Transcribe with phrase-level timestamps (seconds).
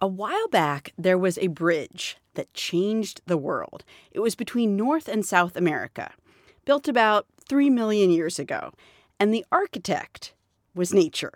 [0.00, 3.84] A while back, there was a bridge that changed the world.
[4.10, 6.10] It was between North and South America,
[6.64, 8.72] built about 3 million years ago,
[9.20, 10.34] and the architect
[10.74, 11.34] was nature.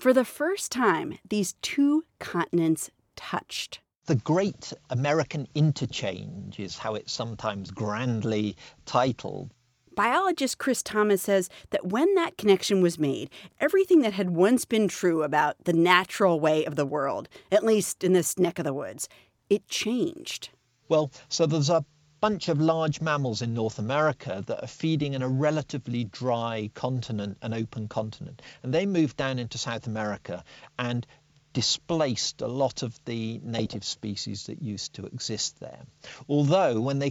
[0.00, 3.78] For the first time, these two continents touched.
[4.06, 9.52] The Great American Interchange is how it's sometimes grandly titled.
[9.94, 14.88] Biologist Chris Thomas says that when that connection was made, everything that had once been
[14.88, 18.74] true about the natural way of the world, at least in this neck of the
[18.74, 19.08] woods,
[19.50, 20.50] it changed.
[20.88, 21.84] Well, so there's a
[22.22, 27.36] bunch of large mammals in North America that are feeding in a relatively dry continent,
[27.42, 28.40] an open continent.
[28.62, 30.44] And they move down into South America
[30.78, 31.04] and
[31.52, 35.80] displaced a lot of the native species that used to exist there.
[36.28, 37.10] Although when they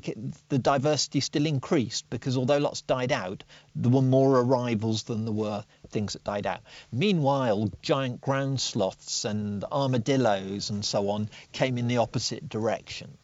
[0.50, 3.44] the diversity still increased because although lots died out,
[3.75, 6.62] there were more arrivals than there were things that died out.
[6.92, 13.17] Meanwhile, giant ground sloths and armadillos and so on came in the opposite direction.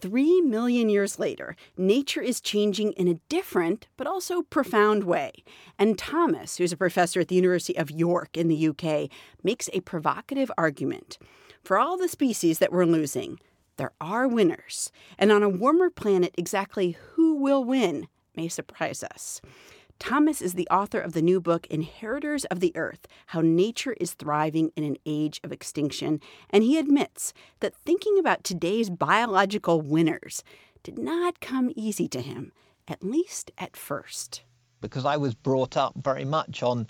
[0.00, 5.32] Three million years later, nature is changing in a different but also profound way.
[5.76, 9.10] And Thomas, who's a professor at the University of York in the UK,
[9.42, 11.18] makes a provocative argument.
[11.64, 13.40] For all the species that we're losing,
[13.76, 14.92] there are winners.
[15.18, 19.40] And on a warmer planet, exactly who will win may surprise us.
[19.98, 24.14] Thomas is the author of the new book, Inheritors of the Earth How Nature is
[24.14, 30.44] Thriving in an Age of Extinction, and he admits that thinking about today's biological winners
[30.84, 32.52] did not come easy to him,
[32.86, 34.42] at least at first.
[34.80, 36.86] Because I was brought up very much on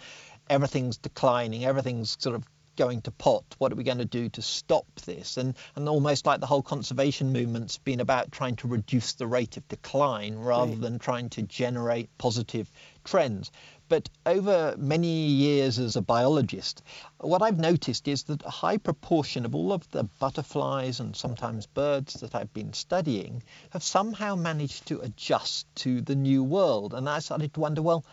[0.50, 2.44] everything's declining, everything's sort of
[2.78, 3.44] going to pot?
[3.58, 5.36] What are we going to do to stop this?
[5.36, 9.56] And, and almost like the whole conservation movement's been about trying to reduce the rate
[9.56, 10.80] of decline rather right.
[10.80, 12.70] than trying to generate positive
[13.04, 13.50] trends.
[13.88, 16.82] But over many years as a biologist,
[17.18, 21.66] what I've noticed is that a high proportion of all of the butterflies and sometimes
[21.66, 26.94] birds that I've been studying have somehow managed to adjust to the new world.
[26.94, 28.04] And I started to wonder, well,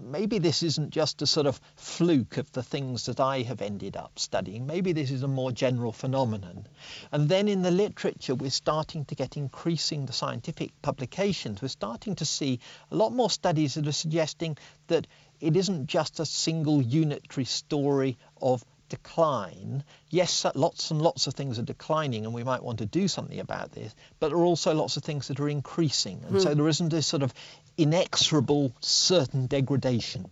[0.00, 3.96] maybe this isn't just a sort of fluke of the things that I have ended
[3.96, 4.66] up studying.
[4.66, 6.66] Maybe this is a more general phenomenon.
[7.10, 11.62] And then in the literature, we're starting to get increasing the scientific publications.
[11.62, 12.60] We're starting to see
[12.90, 14.56] a lot more studies that are suggesting
[14.88, 15.06] that
[15.40, 19.82] it isn't just a single unitary story of decline.
[20.10, 23.40] Yes, lots and lots of things are declining, and we might want to do something
[23.40, 26.22] about this, but there are also lots of things that are increasing.
[26.26, 26.42] And mm.
[26.42, 27.32] so there isn't this sort of
[27.78, 30.26] inexorable, certain degradation.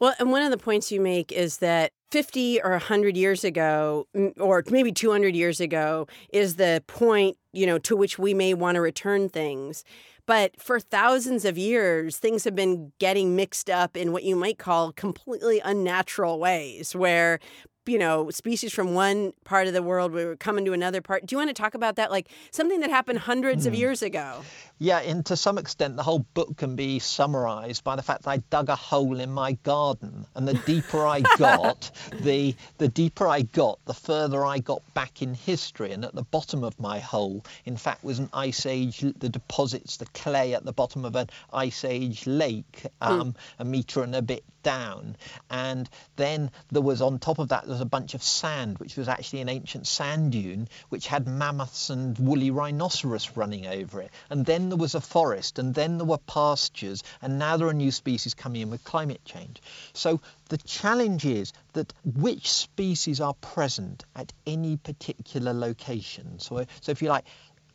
[0.00, 4.08] Well, and one of the points you make is that 50 or 100 years ago,
[4.40, 8.74] or maybe 200 years ago, is the point, you know, to which we may want
[8.74, 9.84] to return things.
[10.26, 14.58] But for thousands of years, things have been getting mixed up in what you might
[14.58, 17.40] call completely unnatural ways, where
[17.86, 21.26] you know, species from one part of the world we were coming to another part.
[21.26, 22.10] Do you want to talk about that?
[22.10, 23.68] Like something that happened hundreds mm.
[23.68, 23.80] of hmm.
[23.80, 24.42] years ago.
[24.78, 28.30] Yeah, and to some extent, the whole book can be summarized by the fact that
[28.30, 33.28] I dug a hole in my garden, and the deeper I got, the the deeper
[33.28, 35.92] I got, the further I got back in history.
[35.92, 39.00] And at the bottom of my hole, in fact, was an ice age.
[39.00, 43.08] The deposits, the clay at the bottom of an ice age lake, hmm.
[43.08, 43.36] um, mm.
[43.60, 45.14] a meter and a bit down.
[45.48, 48.96] And then there was on top of that there was a bunch of sand, which
[48.96, 54.10] was actually an ancient sand dune, which had mammoths and woolly rhinoceros running over it.
[54.30, 57.72] And then there was a forest, and then there were pastures, and now there are
[57.72, 59.62] new species coming in with climate change.
[59.92, 66.40] So the challenge is that which species are present at any particular location.
[66.40, 67.24] So, so if you like,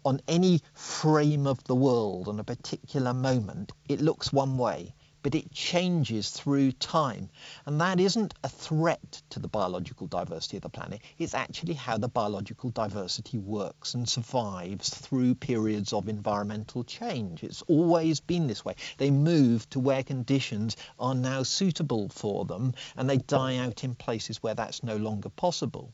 [0.03, 5.35] on any frame of the world on a particular moment, it looks one way but
[5.35, 7.29] it changes through time.
[7.65, 11.97] And that isn't a threat to the biological diversity of the planet, it's actually how
[11.97, 17.43] the biological diversity works and survives through periods of environmental change.
[17.43, 18.75] It's always been this way.
[18.97, 23.95] They move to where conditions are now suitable for them, and they die out in
[23.95, 25.91] places where that's no longer possible.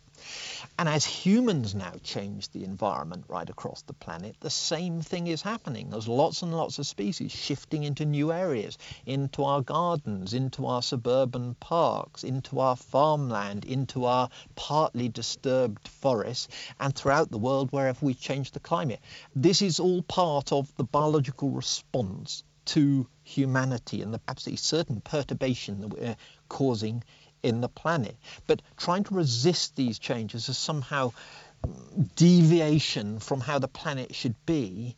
[0.77, 5.41] And as humans now change the environment right across the planet, the same thing is
[5.41, 5.89] happening.
[5.89, 8.77] There's lots and lots of species shifting into new areas.
[9.05, 16.47] Into our gardens, into our suburban parks, into our farmland, into our partly disturbed forests,
[16.79, 18.99] and throughout the world wherever we change the climate.
[19.35, 25.81] This is all part of the biological response to humanity and the absolutely certain perturbation
[25.81, 26.15] that we're
[26.49, 27.03] causing
[27.45, 28.17] in the planet.
[28.47, 31.13] But trying to resist these changes as somehow
[32.15, 34.95] deviation from how the planet should be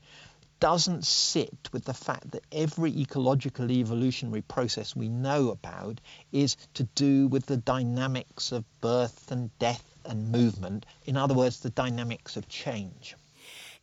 [0.59, 6.01] doesn't sit with the fact that every ecological evolutionary process we know about
[6.31, 10.85] is to do with the dynamics of birth and death and movement.
[11.05, 13.15] In other words, the dynamics of change.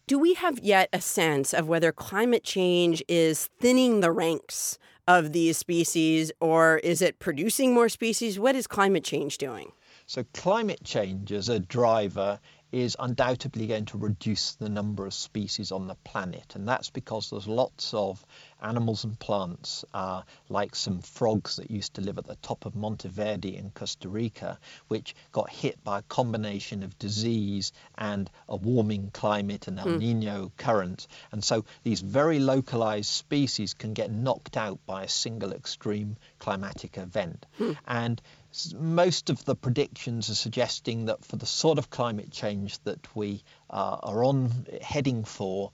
[0.07, 5.33] Do we have yet a sense of whether climate change is thinning the ranks of
[5.33, 8.39] these species or is it producing more species?
[8.39, 9.73] What is climate change doing?
[10.07, 12.39] So, climate change as a driver
[12.73, 16.57] is undoubtedly going to reduce the number of species on the planet.
[16.57, 18.27] And that's because there's lots of
[18.65, 22.75] animals and plants, uh, like some frogs that used to live at the top of
[22.75, 24.59] Monteverde in Costa Rica,
[24.89, 29.99] which got hit by a combination of disease and a warming climate and El mm.
[29.99, 31.07] Nino current.
[31.31, 36.97] And so these very localized species can get knocked out by a single extreme climatic
[36.97, 37.47] event.
[37.61, 37.77] Mm.
[37.87, 38.23] And
[38.75, 43.43] most of the predictions are suggesting that for the sort of climate change that we
[43.69, 45.73] uh, are on heading for,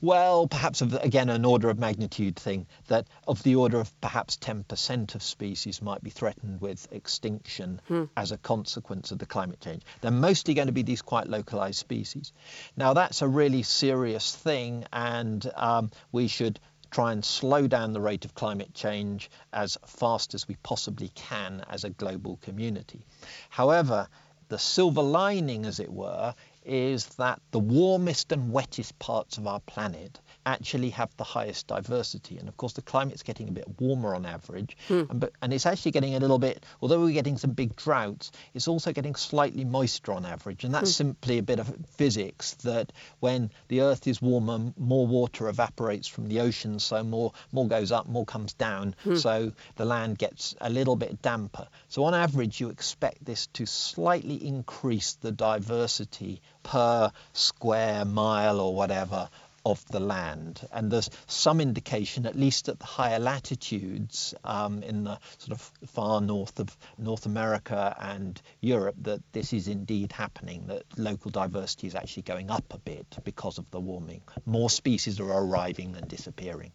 [0.00, 4.36] well, perhaps of, again an order of magnitude thing that of the order of perhaps
[4.36, 8.04] 10% of species might be threatened with extinction hmm.
[8.16, 9.82] as a consequence of the climate change.
[10.00, 12.32] They're mostly going to be these quite localized species.
[12.76, 16.60] Now that's a really serious thing, and um, we should
[16.90, 21.64] try and slow down the rate of climate change as fast as we possibly can
[21.68, 23.04] as a global community.
[23.50, 24.08] However,
[24.48, 26.34] the silver lining, as it were,
[26.66, 32.38] is that the warmest and wettest parts of our planet actually have the highest diversity.
[32.38, 35.02] And of course, the climate's getting a bit warmer on average, hmm.
[35.10, 38.30] and, but, and it's actually getting a little bit, although we're getting some big droughts,
[38.54, 40.64] it's also getting slightly moister on average.
[40.64, 41.08] And that's hmm.
[41.08, 46.28] simply a bit of physics that when the Earth is warmer, more water evaporates from
[46.28, 49.16] the ocean, so more, more goes up, more comes down, hmm.
[49.16, 51.66] so the land gets a little bit damper.
[51.88, 58.74] So on average, you expect this to slightly increase the diversity per square mile or
[58.74, 59.28] whatever
[59.66, 60.60] of the land.
[60.72, 65.72] And there's some indication, at least at the higher latitudes um, in the sort of
[65.88, 71.88] far north of North America and Europe, that this is indeed happening, that local diversity
[71.88, 74.22] is actually going up a bit because of the warming.
[74.44, 76.70] More species are arriving than disappearing.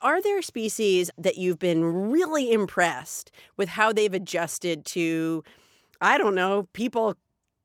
[0.00, 5.44] Are there species that you've been really impressed with how they've adjusted to,
[6.00, 7.14] I don't know, people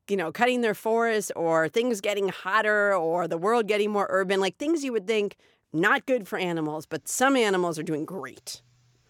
[0.08, 4.40] you know, cutting their forests or things getting hotter or the world getting more urban,
[4.40, 5.36] like things you would think
[5.72, 8.62] not good for animals, but some animals are doing great.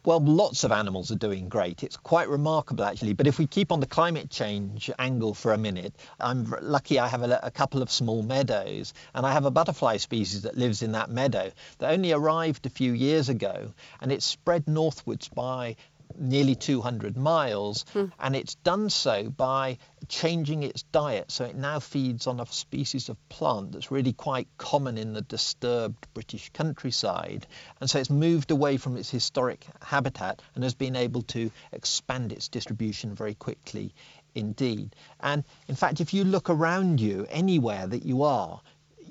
[0.07, 1.83] Well, lots of animals are doing great.
[1.83, 3.15] It's quite remarkable, actually.
[3.15, 7.09] But if we keep on the climate change angle for a minute, I'm lucky I
[7.09, 10.83] have a, a, couple of small meadows, and I have a butterfly species that lives
[10.83, 15.77] in that meadow that only arrived a few years ago, and it's spread northwards by
[16.17, 18.11] nearly 200 miles, mm.
[18.19, 19.79] and it's done so by
[20.09, 21.31] changing its diet.
[21.31, 25.23] So it now feeds on a species of plant that's really quite common in the
[25.23, 27.47] disturbed British countryside.
[27.81, 32.33] And so it's moved away from its historic habitat and has been able to expand
[32.33, 33.95] its distribution very quickly
[34.35, 34.95] indeed.
[35.21, 38.61] And in fact, if you look around you anywhere that you are,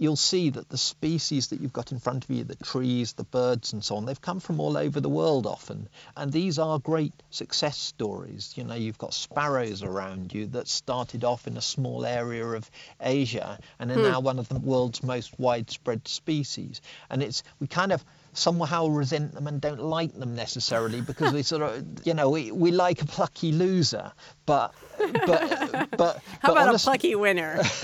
[0.03, 3.23] you'll see that the species that you've got in front of you, the trees, the
[3.23, 5.87] birds, and so on, they've come from all over the world often.
[6.17, 8.53] And these are great success stories.
[8.57, 12.69] You know, you've got sparrows around you that started off in a small area of
[12.99, 14.01] Asia and are hmm.
[14.01, 16.81] now one of the world's most widespread species.
[17.09, 21.43] And it's, we kind of, somehow resent them and don't like them necessarily because we
[21.43, 24.11] sort of, you know, we, we like a plucky loser,
[24.45, 27.61] but but but how but about a plucky winner?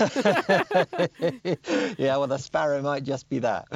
[1.98, 3.66] yeah, well, the sparrow might just be that.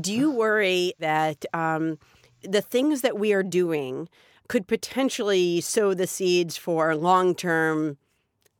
[0.00, 1.98] Do you worry that um,
[2.42, 4.08] the things that we are doing
[4.48, 7.98] could potentially sow the seeds for long term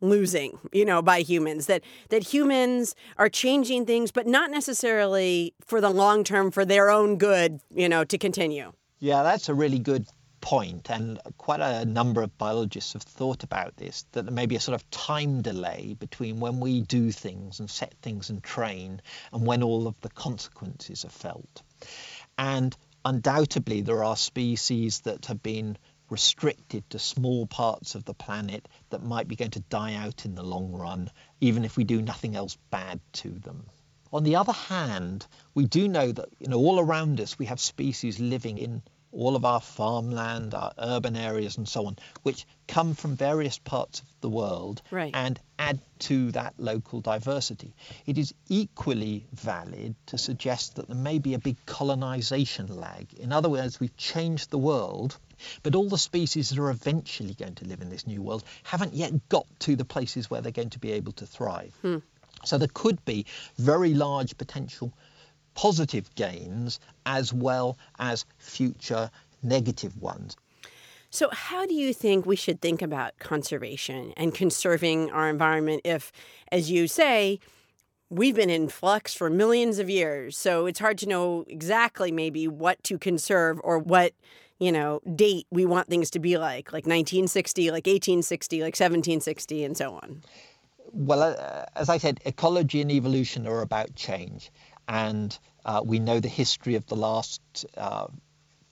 [0.01, 5.81] losing you know by humans that that humans are changing things but not necessarily for
[5.81, 8.73] the long term for their own good you know to continue.
[9.01, 10.07] Yeah that's a really good
[10.41, 14.57] point and quite a number of biologists have thought about this that there may be
[14.57, 19.01] a sort of time delay between when we do things and set things and train
[19.33, 21.63] and when all of the consequences are felt.
[22.39, 25.77] And undoubtedly there are species that have been
[26.11, 30.35] restricted to small parts of the planet that might be going to die out in
[30.35, 31.11] the long run,
[31.41, 33.67] even if we do nothing else bad to them.
[34.13, 37.61] On the other hand, we do know that you know all around us we have
[37.61, 42.95] species living in all of our farmland, our urban areas, and so on, which come
[42.95, 45.11] from various parts of the world right.
[45.15, 47.75] and add to that local diversity.
[48.07, 53.13] It is equally valid to suggest that there may be a big colonization lag.
[53.15, 55.19] In other words, we've changed the world.
[55.63, 58.95] But all the species that are eventually going to live in this new world haven't
[58.95, 61.73] yet got to the places where they're going to be able to thrive.
[61.83, 61.99] Hmm.
[62.45, 64.93] So there could be very large potential
[65.59, 69.11] positive gains as well as future
[69.43, 70.37] negative ones.
[71.11, 76.13] So, how do you think we should think about conservation and conserving our environment if,
[76.53, 77.41] as you say,
[78.09, 80.39] we've been in flux for millions of years?
[80.39, 84.13] So, it's hard to know exactly maybe what to conserve or what,
[84.61, 89.65] you know, date we want things to be like, like 1960, like 1860, like 1760,
[89.65, 90.23] and so on.
[90.93, 94.53] Well, uh, as I said, ecology and evolution are about change.
[94.89, 97.43] And uh, we know the history of the last
[97.77, 98.07] uh,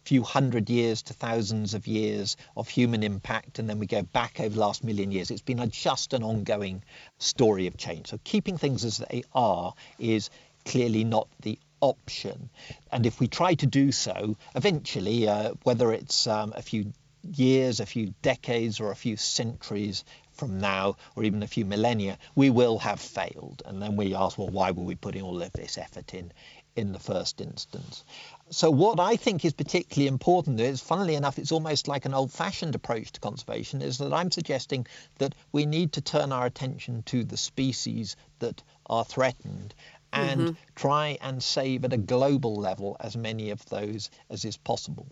[0.06, 4.40] few hundred years to thousands of years of human impact, and then we go back
[4.40, 5.30] over the last million years.
[5.30, 6.82] It's been a, just an ongoing
[7.18, 8.06] story of change.
[8.08, 10.30] So keeping things as they are is
[10.64, 12.50] clearly not the option.
[12.90, 16.92] And if we try to do so, eventually, uh, whether it's um, a few
[17.22, 20.04] years, a few decades, or a few centuries
[20.36, 23.62] from now, or even a few millennia, we will have failed.
[23.66, 26.32] And then we ask, well, why were we putting all of this effort in
[26.76, 28.04] in the first instance?
[28.50, 32.74] So what I think is particularly important is, funnily enough, it's almost like an old-fashioned
[32.74, 37.24] approach to conservation, is that I'm suggesting that we need to turn our attention to
[37.24, 39.74] the species that are threatened
[40.12, 40.52] and mm-hmm.
[40.74, 45.06] try and save at a global level as many of those as is possible.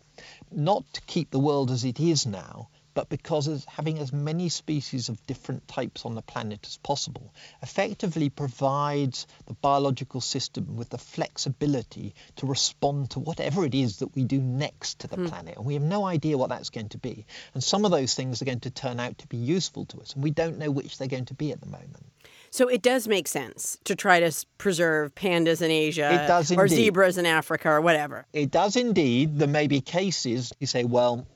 [0.53, 4.49] Not to keep the world as it is now, but because as having as many
[4.49, 10.89] species of different types on the planet as possible effectively provides the biological system with
[10.91, 15.27] the flexibility to respond to whatever it is that we do next to the hmm.
[15.27, 15.57] planet.
[15.57, 17.27] And we have no idea what that's going to be.
[17.53, 20.15] And some of those things are going to turn out to be useful to us,
[20.15, 22.07] and we don't know which they're going to be at the moment.
[22.51, 27.27] So it does make sense to try to preserve pandas in Asia or zebras in
[27.27, 28.27] Africa or whatever.
[28.33, 29.41] It does indeed.
[29.41, 31.27] There may be cases you say, well,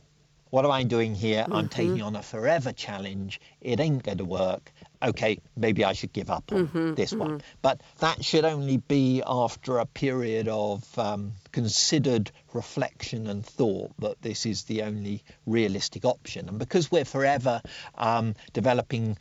[0.50, 1.42] what am I doing here?
[1.42, 1.52] Mm-hmm.
[1.52, 3.40] I'm taking on a forever challenge.
[3.60, 4.72] It ain't going to work.
[5.02, 6.94] Okay, maybe I should give up on mm-hmm.
[6.94, 7.20] this mm-hmm.
[7.20, 7.42] one.
[7.62, 14.20] But that should only be after a period of um, considered reflection and thought that
[14.22, 16.48] this is the only realistic option.
[16.48, 17.62] And because we're forever
[17.96, 19.18] um, developing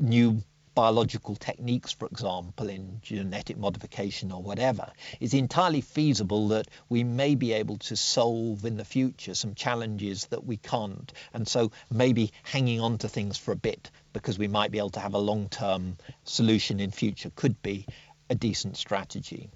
[0.00, 0.42] new
[0.76, 7.34] biological techniques, for example, in genetic modification or whatever, it's entirely feasible that we may
[7.34, 11.12] be able to solve in the future some challenges that we can't.
[11.32, 14.90] And so maybe hanging on to things for a bit because we might be able
[14.90, 17.86] to have a long term solution in future could be
[18.28, 19.48] a decent strategy.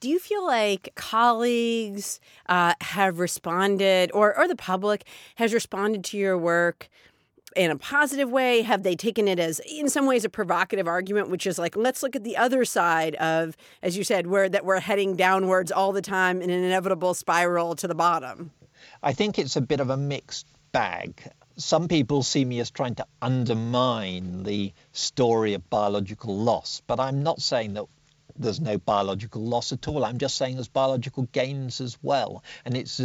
[0.00, 5.04] Do you feel like colleagues uh, have responded, or, or the public
[5.34, 6.88] has responded to your work
[7.58, 8.62] in a positive way?
[8.62, 12.02] Have they taken it as, in some ways, a provocative argument, which is like, let's
[12.02, 15.92] look at the other side of, as you said, where that we're heading downwards all
[15.92, 18.52] the time in an inevitable spiral to the bottom?
[19.02, 21.20] I think it's a bit of a mixed bag.
[21.56, 27.24] Some people see me as trying to undermine the story of biological loss, but I'm
[27.24, 27.86] not saying that
[28.38, 30.04] there's no biological loss at all.
[30.04, 32.44] I'm just saying there's biological gains as well.
[32.64, 33.00] And it's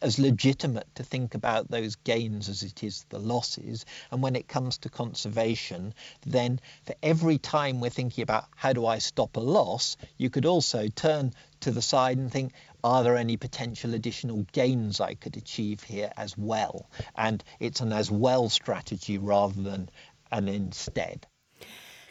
[0.00, 3.84] as legitimate to think about those gains as it is the losses.
[4.10, 5.94] And when it comes to conservation,
[6.26, 10.46] then for every time we're thinking about how do I stop a loss, you could
[10.46, 12.52] also turn to the side and think,
[12.84, 16.90] are there any potential additional gains I could achieve here as well?
[17.16, 19.88] And it's an as well strategy rather than
[20.30, 21.26] an instead.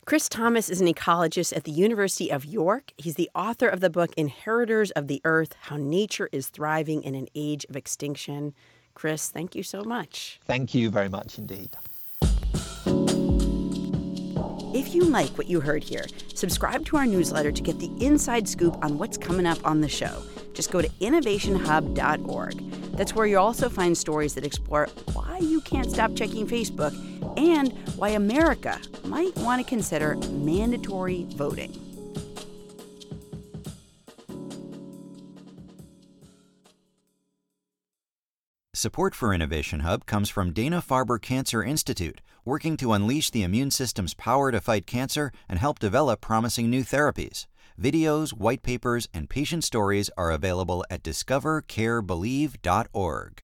[0.05, 2.91] Chris Thomas is an ecologist at the University of York.
[2.97, 7.13] He's the author of the book Inheritors of the Earth How Nature is Thriving in
[7.13, 8.55] an Age of Extinction.
[8.95, 10.39] Chris, thank you so much.
[10.43, 11.69] Thank you very much indeed.
[14.73, 18.47] If you like what you heard here, subscribe to our newsletter to get the inside
[18.47, 20.23] scoop on what's coming up on the show.
[20.53, 22.71] Just go to innovationhub.org.
[22.95, 26.95] That's where you'll also find stories that explore why you can't stop checking Facebook
[27.37, 31.90] and why America might want to consider mandatory voting.
[38.81, 43.69] Support for Innovation Hub comes from Dana Farber Cancer Institute, working to unleash the immune
[43.69, 47.45] system's power to fight cancer and help develop promising new therapies.
[47.79, 53.43] Videos, white papers, and patient stories are available at discovercarebelieve.org.